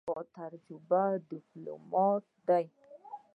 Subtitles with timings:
[0.03, 2.65] هغه با تجربه ډیپلوماټ دی.